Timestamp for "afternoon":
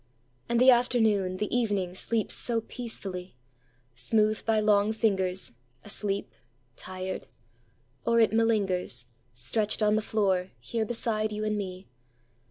0.71-1.37